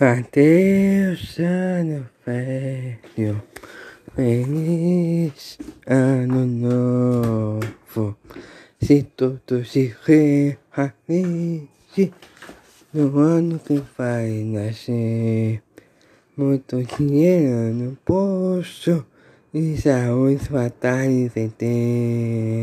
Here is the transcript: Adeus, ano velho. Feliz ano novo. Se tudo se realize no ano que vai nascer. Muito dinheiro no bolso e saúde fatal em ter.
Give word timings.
Adeus, 0.00 1.38
ano 1.38 2.04
velho. 2.26 3.40
Feliz 4.16 5.56
ano 5.86 6.44
novo. 6.44 8.16
Se 8.82 9.04
tudo 9.16 9.64
se 9.64 9.94
realize 10.04 11.68
no 12.92 13.18
ano 13.20 13.60
que 13.60 13.80
vai 13.96 14.42
nascer. 14.42 15.62
Muito 16.36 16.82
dinheiro 16.82 17.72
no 17.72 17.96
bolso 18.04 19.06
e 19.54 19.76
saúde 19.76 20.44
fatal 20.44 21.04
em 21.04 21.28
ter. 21.50 22.53